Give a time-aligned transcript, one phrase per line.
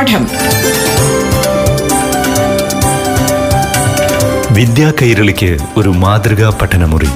[0.00, 0.24] പാഠം.
[4.54, 7.06] വിദ്യാ കൈരളിക്ക് ഒരു മാതൃകാ പഠനമുറി.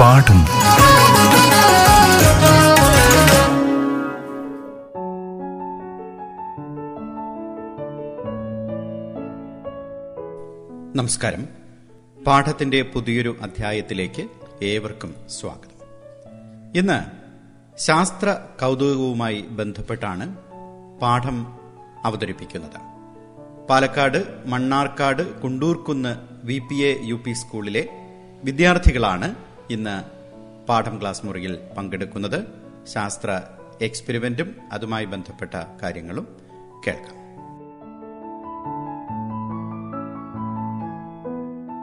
[0.00, 0.40] പാഠം.
[10.96, 11.48] നമസ്കാരം.
[12.26, 14.26] പാഠത്തിന്റെ പുതിയൊരു അധ്യായത്തിലേക്ക്
[14.64, 15.86] ഏവർക്കും സ്വാഗതം.
[16.78, 17.20] ഇന്ന്
[17.78, 20.36] ശാസ്ത്ര കൗതുകവുമായി ബന്ധപ്പെട്ടാണ്
[21.02, 21.46] പാഠം
[22.04, 22.90] അവതരിപ്പിക്കുന്നത്.
[23.66, 27.88] Palakkad Mannarkkad Kundoorkunnu V P A U P സ്കൂളിലെ
[28.44, 29.34] വിദ്യാർത്ഥികളാണ്
[29.70, 29.96] ഇന്ന്
[30.66, 32.46] പാഠം ക്ലാസ് മുറിയിൽ പങ്കെടുക്കുന്നത്.
[32.86, 33.42] ശാസ്ത്ര
[33.80, 36.26] എക്സ്പെരിമെന്റും അതുമായി ബന്ധപ്പെട്ട കാര്യങ്ങളും
[36.86, 37.20] കേൾക്കാം.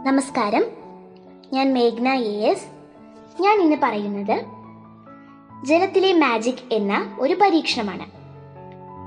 [0.05, 0.65] നമസ്കാരം.
[1.53, 2.67] ഞാൻ മേഘ്ന എ എസ്
[3.41, 4.45] ഞാൻ ഇന്ന് പറയുന്നത്
[5.65, 8.16] ജലത്തിലെ മാജിക് എന്ന ഒരു പരീക്ഷണമാണ്.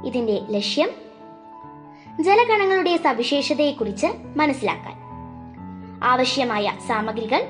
[0.06, 0.90] ഇതിന്റെ ലക്ഷ്യം
[2.20, 4.06] ജലകണങ്ങളുടെ സവിശേഷതയെക്കുറിച്ച്
[4.36, 5.00] മനസ്സിലാക്കാൻ.
[6.04, 7.46] ആവശ്യമായ സാമഗ്രികൾ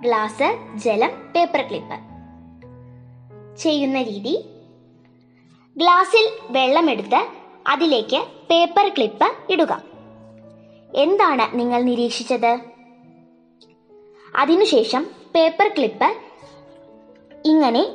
[0.00, 2.10] ഗ്ലാസ് ജലം പേപ്പർ ക്ലിപ്പ്.
[3.58, 4.44] ചെയ്യുന്ന രീതി
[5.76, 7.26] ഗ്ലാസിൽ വെള്ളമെടുത്ത്
[7.68, 9.82] അതിലേക്ക് പേപ്പർ ക്ലിപ്പ് ഇടുക.
[10.96, 12.60] എന്താണ് നിങ്ങൾ നിരീക്ഷിച്ചത്?
[14.36, 16.16] അതിനുശേഷം പേപ്പർ ക്ലിപ്പ്
[17.44, 17.86] ഇങ്ങനെ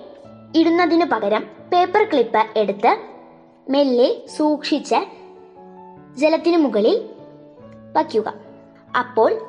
[0.55, 3.14] ഇടുന്നതിനു പകരം പേപ്പർ ക്ലിപ്പ് എടുത്ത്
[3.69, 4.95] മെല്ലെ സൂക്ഷിച്ച്
[6.15, 7.09] ജലത്തിനു മുകളിൽ
[7.95, 8.33] വയ്ക്കുക.
[8.99, 9.39] അപ്പോൾ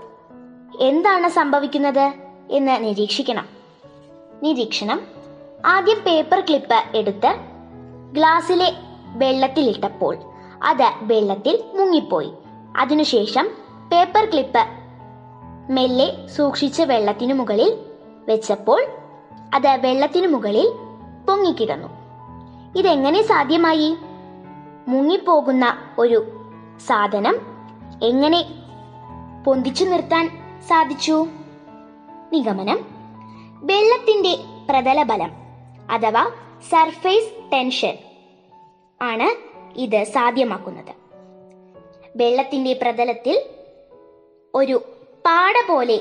[0.81, 2.13] എന്താണ് സംഭവിക്കുന്നത്
[2.51, 3.47] എന്ന് നിരീക്ഷിക്കണം.
[4.43, 5.03] നിരീക്ഷണം.
[5.67, 7.35] ആദ്യം പേപ്പർ ക്ലിപ്പ് എടുത്ത്
[8.13, 8.73] ഗ്ലാസ്സിലെ
[9.17, 10.17] വെള്ളത്തിലിട്ടപ്പോൾ
[10.63, 12.33] അത് വെള്ളത്തിൽ മുങ്ങിപ്പോയി.
[12.77, 13.51] അതിനുശേഷം
[13.93, 14.67] പേപ്പർ ക്ലിപ്പ്
[15.73, 17.79] മെല്ലെ സൂക്ഷിച്ച വെള്ളത്തിനു മുകളിൽ
[18.29, 18.87] വെച്ചപ്പോൾ
[19.55, 20.69] അത് വെള്ളത്തിനു മുകളിൽ
[21.27, 21.89] പൊങ്ങിക്കിടന്നു.
[22.79, 23.97] ഇതെങ്ങനെ സാധ്യമായി?
[24.89, 26.27] മുങ്ങിപ്പോകുന്ന ഒരു
[26.87, 27.37] സാധനം
[28.03, 28.45] എങ്ങനെ
[29.47, 30.29] പൊന്തിച്ചു നിർത്താൻ
[30.69, 31.27] സാധിച്ചു?
[32.33, 32.85] നിഗമനം.
[33.63, 34.39] വെള്ളത്തിന്റെ
[34.71, 35.31] പ്രതലബലം
[35.91, 36.31] അഥവാ
[36.71, 37.99] സർഫേസ് ടെൻഷൻ
[39.03, 39.37] ആണ്
[39.79, 40.95] ഇത് സാധ്യമാക്കുന്നത്.
[42.17, 43.43] വെള്ളത്തിന്റെ പ്രതലത്തിൽ
[44.55, 44.83] ഒരു
[45.27, 46.01] പാട പോലെ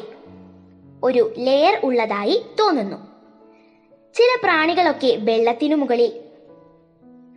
[1.03, 2.97] ഒരു ലെയർ ഉള്ളതായി തോന്നുന്നു.
[4.13, 6.25] ചില പ്രാണികളൊക്കെ വെള്ളത്തിനു മുകളിൽ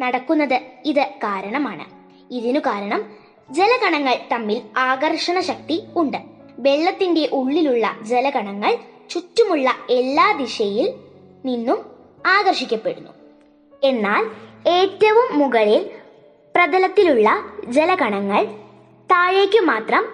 [0.01, 1.85] നടക്കുന്നത് ഇത് കാരണമാണ്.
[2.31, 3.13] ഇതിനു കാരണം
[3.51, 6.17] ജലകണങ്ങൾ തമ്മിൽ ആകർഷണ ശക്തി ഉണ്ട്.
[6.59, 8.77] വെള്ളത്തിന്റെ ഉള്ളിലുള്ള ജലകണങ്ങൾ
[9.11, 10.95] ചുറ്റുമുള്ള എല്ലാ ദിശയിൽ
[11.45, 11.85] നിന്നും
[12.27, 13.11] ആകർഷിക്കപ്പെടുന്നു.
[13.85, 14.31] എന്നാൽ
[14.69, 15.91] ഏറ്റവും മുകളിൽ
[16.57, 18.45] പ്രതലത്തിലുള്ള ജലകണങ്ങൾ
[19.11, 20.09] താഴേക്ക് മാത്രം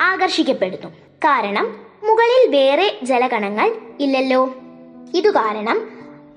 [0.00, 0.88] ആകർഷിക്കപ്പെടുന്നു.
[1.24, 1.64] കാരണം
[2.04, 4.54] മുകളിൽ വേറെ ജലകണങ്ങൾ ഇല്ലല്ലോ.
[5.14, 5.90] ഇതു കാരണം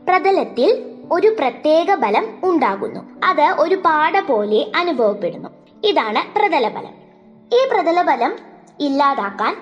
[0.08, 3.00] പ്രതലത്തിൽ ഒരു പ്രത്യേക ബലം ഉണ്ടാകുന്നു.
[3.24, 5.50] അത് ഒരു പാട പോലെ അനുഭവപ്പെടുന്നു.
[5.84, 6.94] ഇതാണ് പ്രതലബലം.
[7.54, 8.36] ഈ പ്രതലബലം
[8.80, 9.58] ഇല്ലാതാക്കാൻ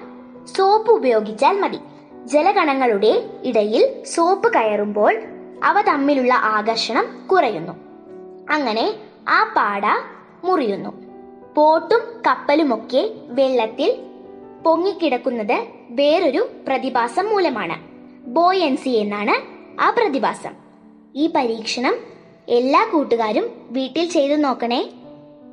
[0.46, 1.80] സോപ്പ് ഉപയോഗിച്ചാൽ മതി.
[2.26, 5.16] ജലകണങ്ങളുടെ ഇടയിൽ സോപ്പ് കയറുമ്പോൾ
[5.64, 7.74] അവ തമ്മിലുള്ള ആകർഷണം കുറയുന്നു.
[8.54, 8.94] അങ്ങനെ
[9.30, 9.82] ആ പാട
[10.44, 10.90] മുറിയുന്നു.
[11.56, 14.04] ബോട്ടും കപ്പലുമൊക്കെ വെള്ളത്തിൽ
[14.66, 17.80] പൊങ്ങിക്കിടക്കുന്നത് വേറൊരു പ്രതിഭാസം മൂലമാണ്.
[18.30, 20.63] ബോയൻസി എന്നാണ് ആ പ്രതിഭാസം.
[21.16, 21.94] ഈ പരീക്ഷണം
[22.50, 24.90] എല്ലാ കൂട്ടുകാരും വീട്ടിൽ ചെയ്തു നോക്കണേ.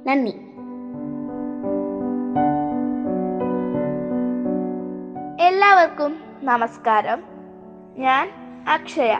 [0.06, 0.30] നന്ദി.
[5.46, 7.22] എല്ലാവർക്കും നമസ്കാരം.
[7.96, 8.32] ഞാൻ
[8.68, 9.18] അക്ഷയ.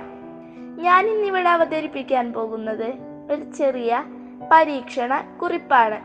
[0.76, 2.94] ഞാൻ ഇന്നിവിടെ അവതരിപ്പിക്കാൻ പോകുന്നത്
[3.32, 4.04] ഒരു ചെറിയ
[4.52, 6.00] പരീക്ഷണ കുറിപ്പാണ്.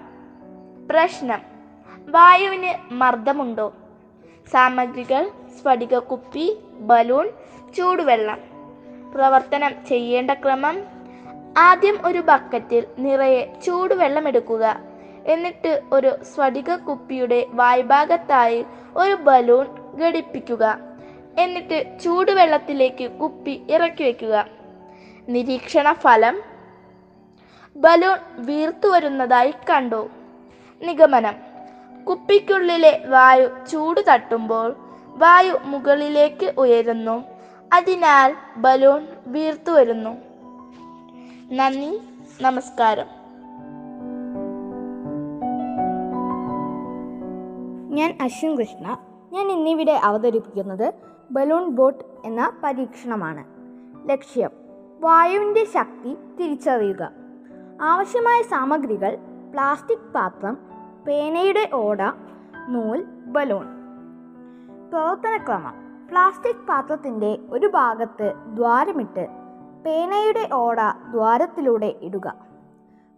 [0.90, 1.42] പ്രശ്നം.
[2.12, 3.74] വായുവിന് മർദ്ദമുണ്ടോ?
[4.52, 7.30] സാമഗ്രികൾ സ്ഫടിക കുപ്പി ബലൂൺ
[7.78, 8.55] ചൂടുവെള്ളം.
[9.16, 10.78] പ്രവർത്തനം ചെയ്യേണ്ട ക്രമം
[11.58, 14.80] ആദ്യം ഒരു ബക്കറ്റിൽ നിറയെ ചൂടുവെള്ളം എടുക്കുക
[15.26, 18.66] എന്നിട്ട് ഒരു സ്ഫടിക കുപ്പിയുടെ വായ്ഭാഗത്തായി
[18.96, 19.68] ഒരു ബലൂൺ
[20.02, 20.80] ഘടിപ്പിക്കുക.
[21.40, 24.46] എന്നിട്ട് ചൂടുവെള്ളത്തിലേക്ക് കുപ്പി ഇറക്കി വയ്ക്കുക
[25.30, 26.42] നിരീക്ഷണ ഫലം
[27.76, 30.10] ബലൂൺ വീർത്തു വരുന്നതായി കണ്ടു.
[30.82, 31.36] നിഗമനം.
[32.10, 34.76] കുപ്പിക്കുള്ളിലെ വായു ചൂട് തട്ടുമ്പോൾ
[35.16, 37.35] വായു മുകളിലേക്ക് ഉയരുന്നു.
[37.76, 40.10] അതിനാൽ ബലൂൺ വീർത്തു വരുന്നു
[41.54, 42.02] നന്ദി
[42.42, 43.06] നമസ്കാരം.
[47.96, 48.98] ഞാൻ അശ്വിൻ കൃഷ്ണ.
[49.32, 50.94] ഞാൻ ഇന്നിവിടെ അവതരിപ്പിക്കുന്നത്
[51.32, 53.46] ബലൂൺ ബോട്ട് എന്ന പരീക്ഷണമാണ്.
[54.10, 54.50] ലക്ഷ്യം
[55.00, 57.12] വായുവിന്റെ ശക്തി തിരിച്ചറിയുക.
[57.82, 59.18] ആവശ്യമായ സാമഗ്രികൾ
[59.52, 60.58] പ്ലാസ്റ്റിക് പാത്രം
[61.08, 62.02] പേനയുടെ ഓട
[62.70, 63.66] നൂൽ ബലൂൺ.
[64.90, 69.28] പ്രവർത്തനക്രമം പ്ലാസ്റ്റിക് പാത്രത്തിന്റെ ഒരു ഭാഗത്ത് ദ്വാരമിട്ട്
[69.86, 70.80] പേനയുടെ ഓട
[71.12, 72.34] ദ്വാരത്തിലൂടെ ഇടുക.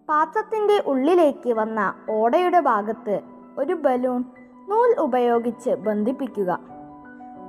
[0.10, 3.22] പാത്രത്തിന്റെ ഉള്ളിലേക്ക് വന്ന ഓടയുടെ ഭാഗത്ത്
[3.58, 4.24] ഒരു ബലൂൺ
[4.70, 6.60] നൂൽ ഉപയോഗിച്ച് ബന്ധിപ്പിക്കുക.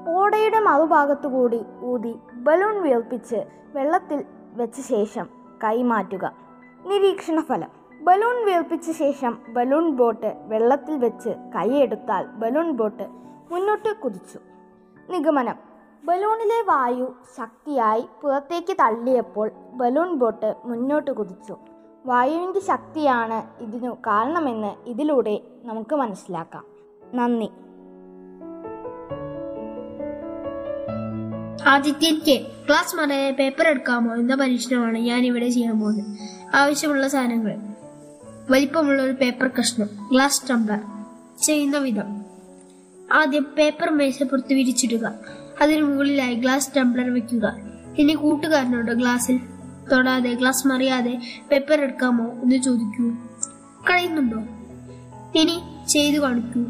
[0.08, 3.44] ഓടയുടെ മറുഭാഗത്തുകൂടി ഊതി ബലൂൺ വീർപ്പിച്ച്
[3.75, 5.29] വെള്ളത്തിൽ വെച്ച ശേഷം
[5.64, 6.32] കൈമാറ്റുക.
[6.87, 7.70] നിരീക്ഷണ ഫലം.
[8.00, 13.08] ബലൂൺ വീർപ്പിച്ച ശേഷം ബലൂൺ ബോട്ട് വെള്ളത്തിൽ വെച്ച് കൈയെടുത്താൽ ബലൂൺ ബോട്ട്
[13.50, 14.38] മുന്നോട്ട് കുതിച്ചു.
[15.08, 15.55] നിഗമനം.
[16.05, 21.56] ബലൂണിലെ വായു ശക്തിയായി പുറത്തേക്ക് തള്ളിയപ്പോൾ ബലൂൺ ബോട്ട് മുന്നോട്ട് കുതിച്ചു.
[22.06, 26.64] വായുവിന്റെ ശക്തിയാണ് ഇതിനു കാരണമെന്ന് ഇതിലൂടെ നമുക്ക് മനസ്സിലാക്കാം.
[27.14, 27.49] നന്ദി.
[31.69, 36.06] ആദിത്യൻ കെ ക്ലാസ് മറയെ പേപ്പർ എടുക്കാമോ എന്ന പരീക്ഷണമാണ് ഞാൻ ഇവിടെ ചെയ്യാൻ പോകുന്നത്.
[36.56, 37.56] ആവശ്യമുള്ള സാധനങ്ങൾ.
[38.50, 39.88] വലിപ്പമുള്ള ഒരു പേപ്പർ കഷ്ണം.
[40.12, 40.78] ഗ്ലാസ് ടംബർ
[41.43, 42.28] ചെയ്യുന്ന വിധം.
[43.12, 45.12] ആദ്യം പേപ്പർ മേശപ്പുറത്ത് വിരിച്ചിടുക.
[45.60, 47.56] അതിനു മുകളിലായി ഗ്ലാസ് ടംബ്ലർ വെക്കുക.
[47.99, 49.40] ഇനി കൂട്ടുകാരനോട് ഗ്ലാസിൽ
[49.93, 51.19] തൊടാതെ ഗ്ലാസ് മറിയാതെ
[51.50, 53.10] പേപ്പർ എടുക്കാമോ എന്ന് ചോദിക്കൂ.
[53.82, 54.38] കഴിയുന്നുണ്ടോ
[55.38, 56.62] ഇനി ചെയ്തു കാണിക്കൂ.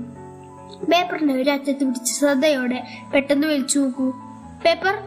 [0.84, 4.10] പേപ്പറിന്റെ ഒരു അറ്റത്ത് പിടിച്ച് ശ്രദ്ധയോടെ പെട്ടെന്ന് വലിച്ചു നോക്കൂ.
[4.64, 4.98] പേപ്പർ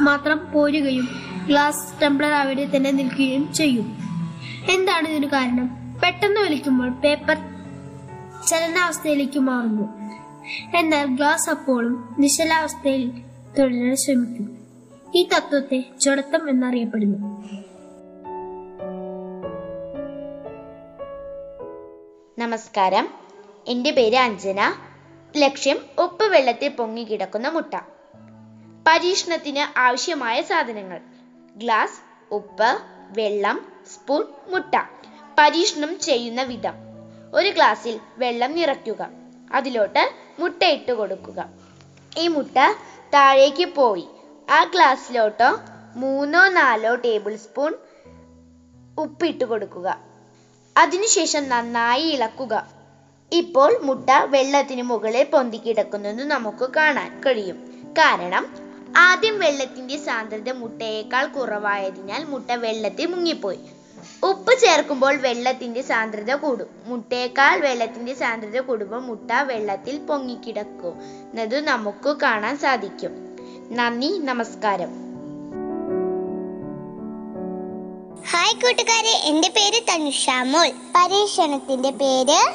[0.00, 1.08] മാത്രം പോരുകയും
[1.46, 3.98] ഗ്ലാസ് ടംബ്ലർ അവിടെ തന്നെ നിൽക്കുകയും ചെയ്യും.
[4.70, 5.66] എന്താണ് ഇതിന് കാരണം?
[6.04, 7.36] പെട്ടെന്ന് വലിക്കുമ്പോൾ പേപ്പർ
[8.48, 10.03] ചലനാവസ്ഥയിലേക്ക് മാറുന്നു.
[10.76, 13.10] എന്നാൽ ഗ്ലാസ് അപ്പോഴും നിശ്ചലാവസ്ഥയിൽ
[13.58, 14.58] തുടരാൻ ശ്രമിക്കും.
[15.14, 17.44] ഈ തത്വത്തെ ജഡത്വം എന്നറിയപ്പെടുന്നു.
[22.38, 23.08] നമസ്കാരം.
[23.68, 24.74] എന്റെ പേര് അഞ്ജന.
[25.36, 27.74] ലക്ഷ്യം ഉപ്പ് വെള്ളത്തിൽ പൊങ്ങിക്കിടക്കുന്ന മുട്ട.
[28.86, 31.00] പരീക്ഷണത്തിന് ആവശ്യമായ സാധനങ്ങൾ.
[31.56, 32.00] ഗ്ലാസ്
[32.34, 32.78] ഉപ്പ്
[33.18, 34.74] വെള്ളം സ്പൂൺ മുട്ട.
[35.38, 36.74] പരീക്ഷണം ചെയ്യുന്ന വിധം.
[37.34, 39.08] ഒരു ഗ്ലാസ്സിൽ വെള്ളം നിറയ്ക്കുക.
[39.52, 41.48] അതിലോട്ട് മുട്ട ഇട്ട് കൊടുക്കുക.
[42.18, 42.56] ഈ മുട്ട
[43.14, 44.06] താഴേക്ക് പോയി.
[44.50, 45.58] ആ ഗ്ലാസ്സിലോട്ടോ
[45.96, 47.74] മൂന്നോ നാലോ ടേബിൾ സ്പൂൺ
[48.98, 49.98] ഉപ്പിട്ട് കൊടുക്കുക.
[50.76, 52.66] അതിനുശേഷം നന്നായി ഇളക്കുക.
[53.32, 57.56] ഇപ്പോൾ മുട്ട വെള്ളത്തിന് മുകളിൽ പൊന്തിക്കിടക്കുന്നത് നമുക്ക് കാണാൻ കഴിയും.
[57.98, 58.54] കാരണം
[58.96, 63.58] ആദ്യം വെള്ളത്തിന്റെ സാന്ദ്രത മുട്ടയേക്കാൾ കുറവായതിനാൽ മുട്ട വെള്ളത്തിൽ മുങ്ങിപ്പോയി.
[64.22, 66.66] ഉപ്പ് ചേർക്കുമ്പോൾ വെള്ളത്തിന്റെ സാന്ദ്രത കൂടും.
[66.84, 73.10] മുട്ടയേക്കാൾ വെള്ളത്തിന്റെ സാന്ദ്രത കൂടുമ്പോൾ മുട്ട വെള്ളത്തിൽ പൊങ്ങിക്കിടക്കുന്നത് നമുക്ക് കാണാൻ സാധിക്കും.
[73.70, 75.04] നന്ദി നമസ്കാരം.
[78.30, 79.20] ഹായ് കൂട്ടുകാരെ.
[79.24, 82.54] എന്റെ പേര് തനുഷാമോൾ പരീക്ഷണത്തിന്റെ പേര്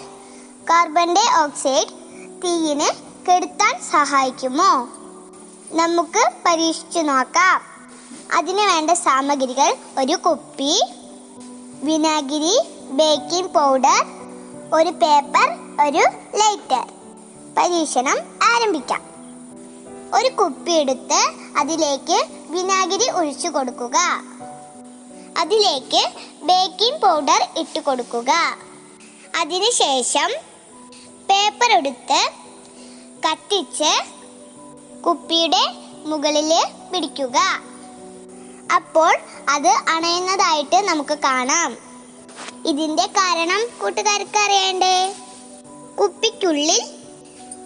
[0.70, 1.94] കാർബൺ ഡൈ ഓക്സൈഡ്
[2.44, 2.92] തീയിനെ
[3.28, 4.90] കെടുത്താൻ സഹായിക്കുമോ?
[5.72, 7.62] നമുക്ക് പരീക്ഷിച്ചു നോക്കാം.
[8.38, 10.84] അതിന് വേണ്ട സാമഗ്രികൾ ഒരു കുപ്പി
[11.88, 12.56] വിനാഗിരി
[12.98, 14.00] ബേക്കിംഗ് പൗഡർ
[14.78, 15.48] ഒരു പേപ്പർ
[15.86, 16.04] ഒരു
[16.40, 16.86] ലൈറ്റർ
[17.58, 18.18] പരീക്ഷണം
[18.50, 19.02] ആരംഭിക്കാം.
[20.18, 21.20] ഒരു കുപ്പി എടുത്ത്
[21.60, 22.18] അതിലേക്ക്
[22.54, 23.98] വിനാഗിരി ഒഴിച്ചു കൊടുക്കുക.
[25.42, 26.02] അതിലേക്ക്
[26.50, 28.32] ബേക്കിംഗ് പൗഡർ ഇട്ട് കൊടുക്കുക.
[29.42, 30.30] അതിനുശേഷം
[31.30, 32.22] പേപ്പർ എടുത്ത്
[33.26, 33.94] കത്തിച്ച്
[35.08, 35.64] കുപ്പിയുടെ
[36.06, 36.52] മുകളിൽ
[36.92, 37.38] പിടിക്കുക.
[38.76, 39.18] അപ്പോൾ
[39.50, 41.78] അത് അണയുന്നതായിട്ട് നമുക്ക് കാണാം.
[42.66, 45.16] ഇതിന്റെ കാരണം കൂട്ടുകാർക്ക് അറിയണ്ടേ?
[46.02, 46.84] കുപ്പിക്കുള്ളിൽ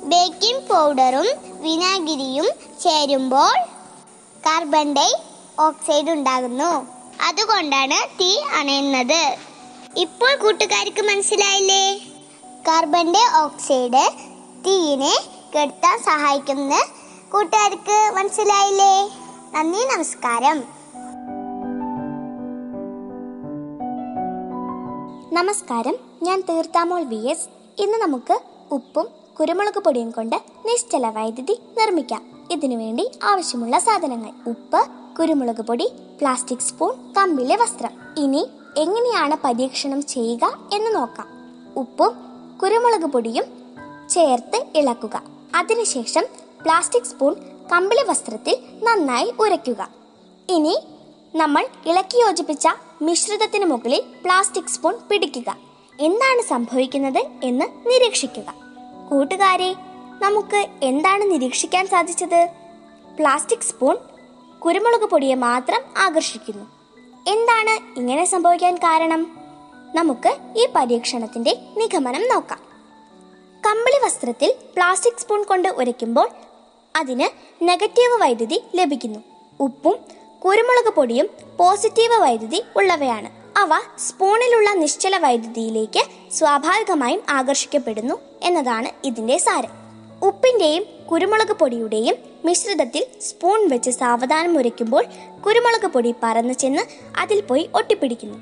[0.04, 1.28] ബേക്കിംഗ് പൗഡറും
[1.62, 2.46] വിനാഗിരിയും
[2.84, 3.56] ചേരുമ്പോൾ
[4.46, 5.12] കാർബൺ ഡൈ
[5.60, 6.88] ഓക്സൈഡ് ഉണ്ടാകുന്നു.
[7.28, 9.38] അതുകൊണ്ടാണ് തീ അണയുന്നത്.
[9.98, 11.98] ഇപ്പോൾ കൂട്ടുകാർക്ക് മനസ്സിലായില്ലേ?
[12.68, 14.12] കാർബൺ ഡൈ ഓക്സൈഡ്
[14.66, 15.16] തീയിനെ
[15.56, 16.86] കെടുത്താൻ സഹായിക്കുന്ന
[17.32, 19.10] കൂട്ടുകാർക്ക് മനസ്സിലായില്ലേ?
[19.54, 20.83] നന്ദി നമസ്കാരം.
[25.36, 27.48] നമസ്കാരം ഞാൻ തീർത്താമോൾ വി എസ്
[27.82, 28.40] ഇന്ന് നമുക്ക്
[28.72, 29.08] ഉപ്പും
[29.40, 30.36] കുരുമുളക് പൊടിയും കൊണ്ട്
[30.66, 32.48] നിശ്ചല വൈദ്യുതി നിർമ്മിക്കാം.
[32.52, 34.32] ഇതിനുവേണ്ടി ആവശ്യമുള്ള സാധനങ്ങൾ.
[34.50, 34.82] ഉപ്പ്
[35.20, 35.88] കുരുമുളക് പൊടി
[36.20, 37.90] പ്ലാസ്റ്റിക് സ്പൂൺ കമ്പിലെ വസ്ത്രം.
[38.18, 38.48] ഇനി
[38.78, 41.28] എങ്ങനെയാണ് പരീക്ഷണം ചെയ്യുക എന്ന് നോക്കാം.
[41.78, 42.14] ഉപ്പും
[42.64, 43.44] കുരുമുളക് പൊടിയും
[44.10, 45.24] ചേർത്ത് ഇളക്കുക.
[45.56, 46.24] അതിനുശേഷം
[46.62, 47.36] പ്ലാസ്റ്റിക് സ്പൂൺ
[47.74, 49.90] കമ്പിളി വസ്ത്രത്തിൽ നന്നായി ഉരയ്ക്കുക.
[50.50, 50.78] ഇനി
[51.36, 52.68] നമ്മൾ ഇളക്കി യോജിപ്പിച്ച
[53.04, 55.58] മിശ്രിതത്തിന് മുകളിൽ പ്ലാസ്റ്റിക് സ്പൂൺ പിടിക്കുക.
[56.00, 58.54] എന്താണ് സംഭവിക്കുന്നത് എന്ന് നിരീക്ഷിക്കുക.
[59.12, 59.74] കൂട്ടുകാരെ
[60.22, 62.50] നമുക്ക് എന്താണ് നിരീക്ഷിക്കാൻ സാധിച്ചത്?
[63.20, 63.98] പ്ലാസ്റ്റിക് സ്പൂൺ
[64.66, 66.66] കുരുമുളക് പൊടിയെ മാത്രം ആകർഷിക്കുന്നു.
[67.28, 69.38] എന്താണ് ഇങ്ങനെ സംഭവിക്കാൻ കാരണം?
[69.96, 72.60] നമുക്ക് ഈ പരീക്ഷണത്തിന്റെ നിഗമനം നോക്കാം.
[73.68, 76.30] കമ്പിളി വസ്ത്രത്തിൽ പ്ലാസ്റ്റിക് സ്പൂൺ കൊണ്ട് ഉരയ്ക്കുമ്പോൾ
[76.96, 77.28] അതിന്
[77.70, 79.20] നെഗറ്റീവ് വൈദ്യുതി ലഭിക്കുന്നു.
[79.60, 83.60] ഉപ്പും കുരുമുളക് പൊടിയും പോസിറ്റീവ് വൈദ്യുതി ഉള്ളവയാണ്.
[83.60, 89.70] അവ സ്പൂണിലുള്ള നിശ്ചല വൈദ്യുതിയിലേക്ക് സ്വാഭാവികമായും ആകർഷിക്കപ്പെടുന്നു എന്നതാണ് ഇതിന്റെ സാരം.
[90.24, 95.06] ഉപ്പിന്റെയും കുരുമുളക് പൊടിയുടെയും മിശ്രിതത്തിൽ സ്പൂൺ വെച്ച് സാവധാനം ഉരയ്ക്കുമ്പോൾ
[95.46, 96.82] കുരുമുളക് പൊടി പറന്നു ചെന്ന്
[97.18, 98.38] അതിൽ പോയി ഒട്ടിപ്പിടിക്കുന്നു.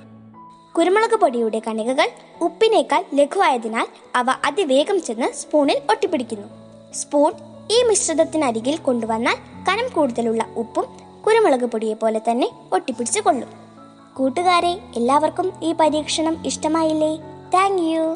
[0.78, 2.10] കുരുമുളക് പൊടിയുടെ കണികകൾ
[2.42, 6.48] ഉപ്പിനേക്കാൾ ലഘുവായതിനാൽ അവ അതിവേഗം ചെന്ന് സ്പൂണിൽ ഒട്ടിപ്പിടിക്കുന്നു.
[6.94, 7.34] സ്പൂൺ
[7.72, 9.36] ഈ മിശ്രിതത്തിനരികിൽ കൊണ്ടുവന്നാൽ
[9.70, 13.50] കനം കൂടുതലുള്ള ഉപ്പും കുരുമുളക് പൊടിയെ പോലെ തന്നെ ഒട്ടിപ്പിടിച്ചു കൊള്ളും.
[14.14, 17.18] കൂട്ടുകാരെ എല്ലാവർക്കും ഈ പരീക്ഷണം ഇഷ്ടമായില്ലേ?
[17.54, 18.14] താങ്ക് യു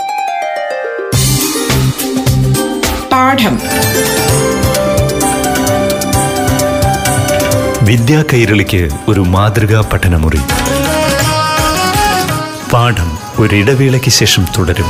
[3.11, 3.59] പാഠം.
[7.85, 10.39] വിദ്യാ കൈരളിക്ക് ഒരു മാതൃകാ പഠനമുറി.
[12.73, 14.85] പാഠം ഒരിടവേളയ്ക്ക് ശേഷം തുടരും.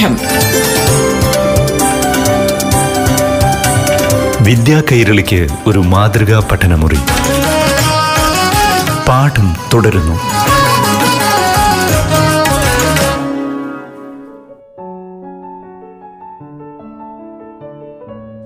[0.00, 0.16] പാഠം
[4.44, 6.98] വിദ്യാ കൈരളിക്ക് ഒരു മാതൃകാ പഠനമുറി.
[9.08, 10.14] പാഠം തുടരുന്നു.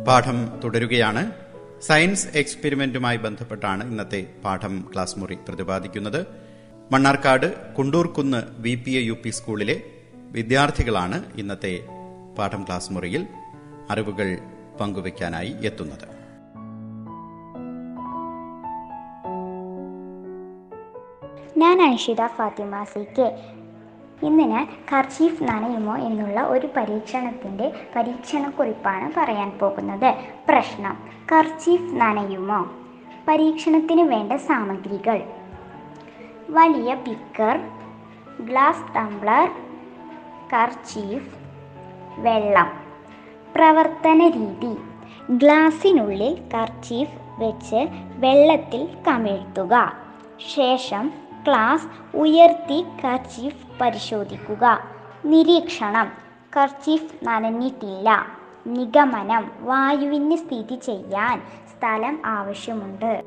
[0.04, 1.30] പാഠം തുടരുകയാണ്.
[1.86, 6.26] സയൻസ് എക്സ്പെരിമെന്റുമായി ബന്ധപ്പെട്ടാണ് ഇന്നത്തെ പാഠം ക്ലാസ് മുറി പ്രതിപാദിക്കുന്നത്.
[6.92, 9.80] Mannarkkad Kundoorkunnu V P A U P സ്കൂളിലെ
[10.34, 11.80] വിദ്യാർത്ഥികളാണ് ഇന്നത്തെ
[12.38, 13.26] പാഠം ക്ലാസ് മുറിയിൽ
[13.90, 14.38] അറിവുകൾ
[14.80, 16.14] പങ്കുവയ്ക്കാനായി എത്തുന്നത്.
[21.58, 23.42] ഞാൻ അൻഷിത ഫാത്തിമ സി കെ.
[24.22, 30.14] ഇന്ന് ഞാൻ കർച്ചീഫ് നനയുമോ എന്നുള്ള ഒരു പരീക്ഷണത്തിന്റെ പരീക്ഷണക്കുറിപ്പാണ് പറയാൻ പോകുന്നത്.
[30.48, 30.98] പ്രശ്നം
[31.32, 32.72] കർച്ചീഫ് നനയുമോ?
[33.28, 35.22] പരീക്ഷണത്തിന് വേണ്ട സാമഗ്രികൾ.
[36.50, 37.60] വലിയ പിക്കർ
[38.46, 39.63] ഗ്ലാസ് ടംബ്ലർ
[40.54, 41.34] കർച്ചീഫ്
[42.18, 42.84] വെള്ളം.
[43.54, 44.76] പ്രവർത്തന രീതി.
[45.30, 49.96] ഗ്ലാസിനുള്ളിൽ കർച്ചീഫ് വെച്ച് വെള്ളത്തിൽ കമിഴ്ത്തുക.
[50.56, 51.12] ശേഷം
[51.48, 54.90] ക്ലാസ് ഉയർത്തി കർച്ചീഫ് പരിശോധിക്കുക.
[55.24, 56.12] നിരീക്ഷണം.
[56.56, 58.26] കർച്ചീഫ് നനഞ്ഞിട്ടില്ല.
[58.66, 59.50] നിഗമനം.
[59.60, 63.22] വായുവിന് സ്ഥിതി ചെയ്യാൻ സ്ഥലം ആവശ്യമുണ്ട്.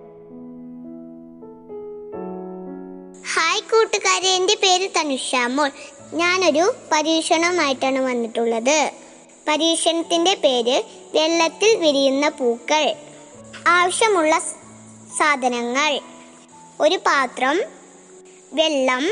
[3.35, 4.27] ഹായ് കൂട്ടുകാരെ.
[4.27, 5.35] എന്റെ പേര് തനുഷ.
[5.35, 5.69] മോൾ
[6.13, 8.91] ഞാനൊരു പരീക്ഷണമായിട്ടാണ് വന്നിട്ടുള്ളത്.
[9.47, 10.83] പരീക്ഷണത്തിന്റെ പേര്
[11.13, 12.95] വെള്ളത്തിൽ വിരിയുന്ന പൂക്കൾ.
[13.67, 14.39] ആവശ്യമുള്ള
[15.17, 15.99] സാധനങ്ങൾ.
[16.81, 17.59] ഒരു പാത്രം
[18.53, 19.03] വെള്ളം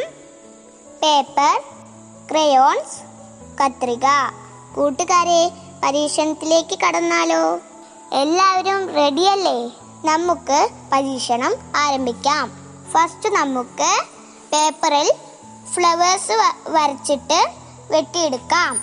[1.03, 1.61] പേപ്പർ
[2.31, 2.99] ക്രയോൺസ്
[3.63, 4.05] കത്രിക.
[4.75, 5.51] കൂട്ടുകാരെ
[5.83, 7.59] പരീക്ഷണത്തിലേക്ക് കടന്നാലോ?
[8.13, 9.71] എല്ലാവരും റെഡിയല്ലേ?
[10.05, 12.51] നമുക്ക് പരീക്ഷണം ആരംഭിക്കാം.
[12.91, 14.03] ഫസ്റ്റ് നമുക്ക്
[14.53, 15.24] പേപ്പറിൽ
[15.73, 16.35] ഫ്ലവേഴ്സ്
[16.67, 17.39] വരച്ചിട്ട്
[17.91, 18.79] വെട്ടിയെടുക്കാം.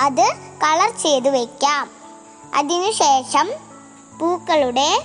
[0.00, 0.26] അത്
[0.62, 1.90] കളർ ചെയ്ത് വയ്ക്കാം
[2.54, 3.50] അതിനുശേഷം
[4.20, 5.02] പൂക്കളുടെ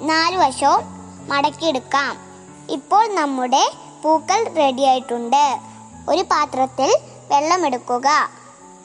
[0.00, 0.84] നാല് വശവും
[1.28, 2.18] മടക്കിയെടുക്കാം.
[2.70, 3.72] ഇപ്പോൾ നമ്മുടെ
[4.04, 5.56] പൂക്കൾ റെഡിയായിട്ടുണ്ട്
[6.08, 6.96] ഒരു പാത്രത്തിൽ
[7.30, 8.08] വെള്ളമെടുക്കുക.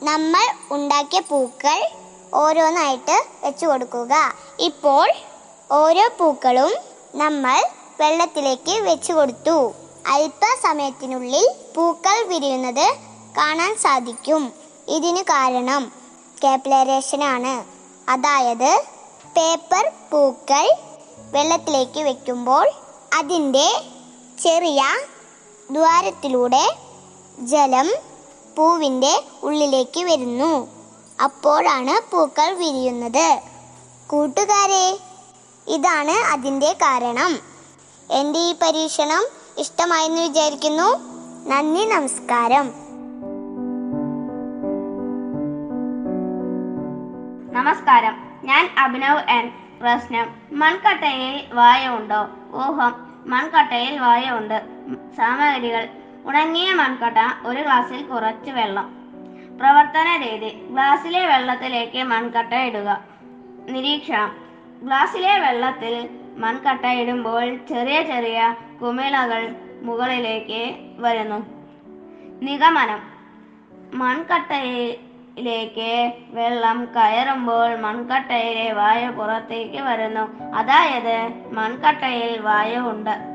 [0.03, 1.87] നമ്മൾ ഉണ്ടാക്കിയ പൂക്കൾ
[2.33, 4.13] ഓരോന്നായിട്ട് വെച്ചു കൊടുക്കുക.
[4.59, 5.07] ഇപ്പോൾ
[5.71, 6.73] ഓരോ പൂക്കളും
[7.15, 7.65] നമ്മൾ
[7.99, 9.80] വെള്ളത്തിലേക്ക് വെച്ചു കൊടുത്തു.
[10.07, 12.95] അല്പസമയത്തിനുള്ളിൽ പൂക്കൾ വിരിയുന്നത്
[13.37, 14.53] കാണാൻ സാധിക്കും.
[14.87, 15.91] ഇതിന് കാരണം
[16.43, 17.65] കാപ്പിലറേഷനാണ്.
[18.09, 18.83] അതായത്
[19.37, 20.71] പേപ്പർ പൂക്കൾ
[21.31, 22.71] വെള്ളത്തിലേക്ക് വെക്കുമ്പോൾ
[23.13, 23.81] അതിന്റെ
[24.43, 24.83] ചെറിയ
[25.71, 26.75] ദ്വാരത്തിലൂടെ
[27.39, 27.93] ജലം
[28.57, 30.67] പൂവിന്റെ ഉള്ളിലേക്ക് വരുന്നു.
[31.23, 33.41] അപ്പോഴാണ് പൂക്കൾ വിരിയുന്നത്.
[34.07, 34.99] കൂട്ടുകാരെ
[35.67, 37.39] ഇതാണ് അതിന്റെ കാരണം.
[38.11, 40.99] എന്റെ ഈ പരീക്ഷണം ഇഷ്ടമായെന്ന് വിചാരിക്കുന്നു.
[41.49, 42.67] നന്ദി നമസ്കാരം.
[47.53, 48.39] നമസ്കാരം.
[48.43, 49.51] ഞാൻ അഭിനവ് എൻ.
[49.81, 50.35] പ്രശ്നം.
[50.51, 52.93] മൺകട്ടയിൽ വായ ഉണ്ടോ ഊഹം.
[53.25, 54.61] മൺകട്ടയിൽ വായ ഉണ്ട്
[55.17, 55.89] സാമഗ്രികൾ.
[56.25, 58.95] ഉണങ്ങിയ മൺകട്ട ഒരു ഗ്ലാസ്സിൽ കുറച്ച് വെള്ളം.
[59.59, 60.49] പ്രവർത്തന രീതി.
[60.49, 63.03] ഗ്ലാസ്സിലെ വെള്ളത്തിലേക്ക് മൺകട്ട ഇടുക.
[63.69, 64.35] നിരീക്ഷണം.
[64.83, 71.45] ഗ്ലാസ്സിലെ വെള്ളത്തിൽ മൺകട്ട ഇടുമ്പോൾ ചെറിയ ചെറിയ കുമിളകൾ മുകളിലേക്ക് വരുന്നു.
[72.41, 72.99] നിഗമനം.
[73.99, 80.55] മൺകട്ടയിലേക്ക് വെള്ളം കയറുമ്പോൾ മൺകട്ടയിലെ വായു പുറത്തേക്ക് വരുന്നു.
[80.55, 83.31] അതായത് മൺകട്ടയിൽ വായു ഉണ്ട്.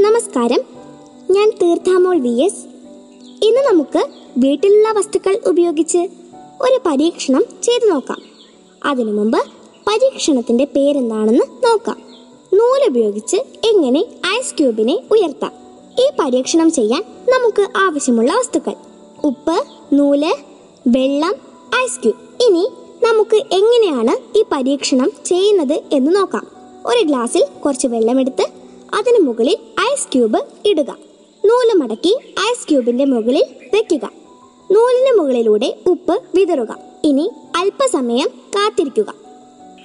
[0.00, 0.58] നമസ്കാരം.
[1.30, 2.66] ഞാൻ തീർത്ഥാമോൾ വി എസ്.
[3.44, 4.06] ഇന്ന് നമുക്ക്
[4.38, 6.08] വീട്ടിലുള്ള വസ്തുക്കൾ ഉപയോഗിച്ച്
[6.60, 8.18] ഒരു പരീക്ഷണം ചെയ്തു നോക്കാം.
[8.84, 11.96] അതിനു മുമ്പ് പരീക്ഷണത്തിന്റെ പേരെന്താണെന്ന് നോക്കാം.
[12.54, 15.52] നൂലുപയോഗിച്ച് എങ്ങനെ ഐസ് ക്യൂബിനെ ഉയർത്താം.
[16.00, 18.72] ഈ പരീക്ഷണം ചെയ്യാൻ നമുക്ക് ആവശ്യമുള്ള വസ്തുക്കൾ.
[19.24, 20.34] ഉപ്പ് നൂൽ
[20.86, 21.34] വെള്ളം
[21.84, 22.68] ഐസ് ക്യൂബ് ഇനി
[23.04, 26.46] നമുക്ക് എങ്ങനെയാണ് ഈ പരീക്ഷണം ചെയ്യുന്നത് എന്ന് നോക്കാം.
[26.86, 28.42] ഒരു ഗ്ലാസ്സിൽ കുറച്ച് വെള്ളമെടുത്ത്
[28.94, 29.56] അതിനു മുകളിൽ
[29.92, 30.96] ഐസ് ക്യൂബ് ഇടുക.
[31.44, 34.10] നൂൽ മടക്കി ഐസ് ക്യൂബിന്റെ മുകളിൽ വെക്കുക.
[34.72, 36.78] നൂലിന് മുകളിലൂടെ ഉപ്പ് വിതറുക.
[37.04, 39.21] ഇനി അല്പസമയം കാത്തിരിക്കുക.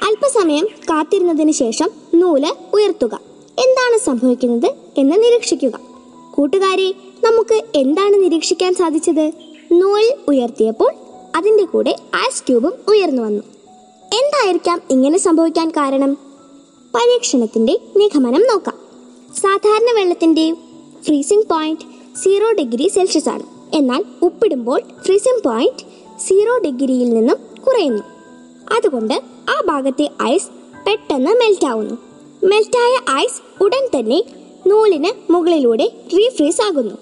[0.04, 3.20] അല്പസമയം കാത്തിരുന്നതിന് ശേഷം നൂൽ ഉയർത്തുക.
[3.60, 5.80] എന്താണ് സംഭവിക്കുന്നത് എന്ന് നിരീക്ഷിക്കുക.
[6.36, 9.32] കൂട്ടുകാരെ നമുക്ക് എന്താണ് നിരീക്ഷിക്കാൻ സാധിച്ചത്?
[9.72, 10.94] നൂൽ ഉയർത്തിയപ്പോൾ
[11.36, 13.44] അതിന്റെ കൂടെ ഐസ് ക്യൂബും ഉയർന്നു വന്നു.
[14.14, 16.14] എന്തായിരിക്കാം ഇങ്ങനെ സംഭവിക്കാൻ കാരണം?
[16.96, 18.76] പരീക്ഷണത്തിന്റെ നിഗമനം നോക്കാം.
[19.42, 20.54] സാധാരണ വെള്ളത്തിന്റെ
[21.04, 21.82] freezing point
[22.18, 23.44] zero degree Celsius ആണ്.
[23.74, 25.84] എന്നാൽ ഉപ്പിടുമ്പോൾ ഫ്രീസിംഗ് പോയിന്റ്
[26.28, 27.38] സീറോ ഡിഗ്രിയിൽ നിന്നും
[27.68, 28.04] കുറയുന്നു.
[28.76, 30.50] അതുകൊണ്ട് ആ ഭാഗത്തെ ഐസ്
[30.88, 31.96] പെട്ടെന്ന് മെൽറ്റ് ആവുന്നു
[32.44, 34.24] മെൽറ്റായ ഐസ് ഉടൻ തന്നെ
[34.68, 36.96] നൂലിന് മുകളിലൂടെ റീഫ്രീസ് ആകുന്നു.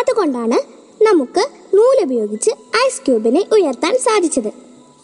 [0.00, 0.58] അതുകൊണ്ടാണ്
[1.02, 1.42] നമുക്ക്
[1.76, 2.50] നൂലുപയോഗിച്ച്
[2.86, 4.50] ഐസ് ക്യൂബിനെ ഉയർത്താൻ സാധിച്ചത്.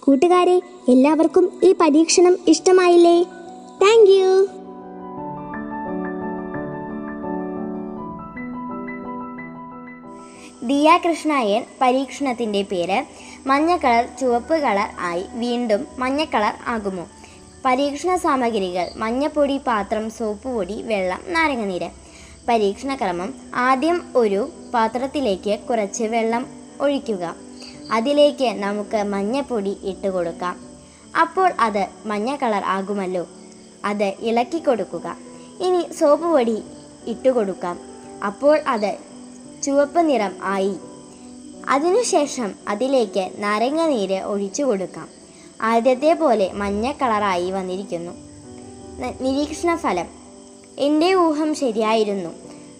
[0.01, 3.23] കൂട്ടുകാരെ എല്ലാവർക്കും ഈ പരീക്ഷണം ഇഷ്ടമായില്ലേ?
[3.83, 4.09] താങ്ക്
[10.71, 12.99] ദിയ കൃഷ്ണയൻ പരീക്ഷണത്തിന്റെ പേര്
[13.47, 17.05] മഞ്ഞ കളർ ചുവപ്പ് കളർ ആയി വീണ്ടും മഞ്ഞ കളർ ആകുമോ?
[17.65, 21.89] പരീക്ഷണ സാമഗ്രികൾ മഞ്ഞപ്പൊടി പാത്രം സോപ്പ് പൊടി വെള്ളം നാരങ്ങനീര്.
[22.49, 24.41] പരീക്ഷണക്രമം ആദ്യം ഒരു
[24.75, 26.47] പാത്രത്തിലേക്ക് കുറച്ച് വെള്ളം
[26.81, 27.25] ഒഴിക്കുക.
[27.93, 30.57] അതിലേക്ക് നമുക്ക് മഞ്ഞപ്പൊടി ഇട്ട് കൊടുക്കാം.
[31.21, 33.25] അപ്പോൾ അത് മഞ്ഞ കളർ ആകുമല്ലോ.
[33.85, 35.17] അത് ഇളക്കി കൊടുക്കുക.
[35.67, 36.59] ഇനി സോപ്പ് പൊടി
[37.07, 37.79] ഇട്ട് കൊടുക്കാം.
[38.25, 38.93] അപ്പോൾ അത്
[39.63, 40.75] ചുവപ്പ് നിറം ആയി.
[41.69, 45.09] അതിനുശേഷം അതിലേക്ക് നാരങ്ങ നീര് ഒഴിച്ചു കൊടുക്കാം.
[45.63, 48.13] ആദ്യത്തെ പോലെ മഞ്ഞ കളറായി വന്നിരിക്കുന്നു.
[49.21, 50.07] നിരീക്ഷണ ഫലം.
[50.79, 52.31] എന്റെ ഊഹം ശരിയായിരുന്നു.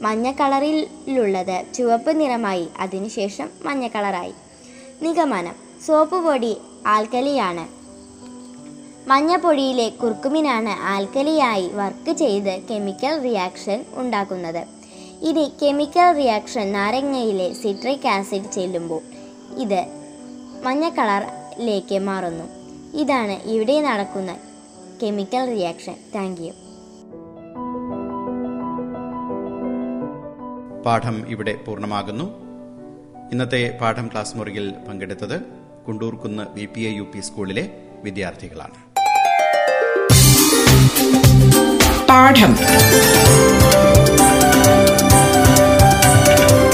[0.01, 4.33] മഞ്ഞ കളറിലുള്ളത് ചുവപ്പ് നിറമായി അതിനുശേഷം മഞ്ഞ കളറായി.
[5.03, 5.55] നിഗമനം.
[5.87, 6.57] സോപ്പ് പൊടി
[6.87, 7.81] ആൽക്കലിയാണ്.
[9.09, 14.80] മഞ്ഞപ്പൊടിയിലെ കുർക്കുമിനാണ് ആൽക്കലിയായി വർക്ക് ചെയ്ത് കെമിക്കൽ റിയാക്ഷൻ ഉണ്ടാക്കുന്നത്.
[15.29, 19.01] ഇനി കെമിക്കൽ റിയാക്ഷൻ നാരങ്ങയിലെ സിട്രിക് ആസിഡ് ചെല്ലുമ്പോൾ
[19.57, 19.81] ഇത്
[20.63, 22.45] മഞ്ഞ കളറിലേക്ക് മാറുന്നു.
[22.97, 24.37] ഇതാണ് ഇവിടെ നടക്കുന്ന
[25.03, 25.97] കെമിക്കൽ റിയാക്ഷൻ.
[26.15, 26.53] Thank you.
[30.87, 32.27] പാഠം ഇവിടെ പൂർണമാകുന്നു.
[33.33, 35.43] ഇന്നത്തെ പാഠം ക്ലാസ് മുറിയിൽ പങ്കെടുത്തത്
[35.87, 37.71] Kundoorkunnu V P A U P സ്കൂളിലെ
[38.05, 38.79] വിദ്യാർത്ഥികളാണ്.
[42.09, 42.55] പാഠം.